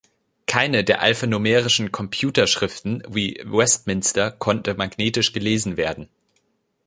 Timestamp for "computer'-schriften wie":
1.91-3.39